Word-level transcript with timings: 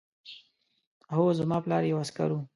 هو 1.15 1.25
زما 1.39 1.57
پلار 1.63 1.83
یو 1.85 2.01
عسکر 2.03 2.29
و 2.31 2.45